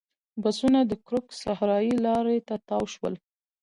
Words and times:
بسونه 0.43 0.79
د 0.85 0.91
کرک 1.07 1.27
صحرایي 1.41 1.93
لارې 2.05 2.37
ته 2.47 2.55
تاو 2.67 2.83
شول. 2.93 3.13